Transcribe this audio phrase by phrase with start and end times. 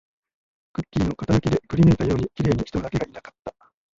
[0.73, 3.55] クッキーの型抜きでくりぬいたように、綺麗に人だけがいなかった